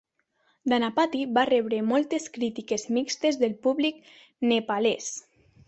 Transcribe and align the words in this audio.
Dhanapati 0.71 1.21
va 1.35 1.43
rebre 1.49 1.83
moltes 1.91 2.25
crítiques 2.39 2.87
mixtes 2.97 3.39
pel 3.45 3.55
públic 3.69 4.03
nepalès. 4.51 5.15